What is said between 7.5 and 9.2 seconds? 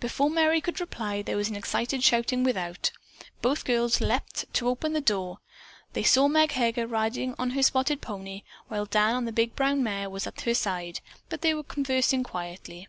her spotted pony, while Dan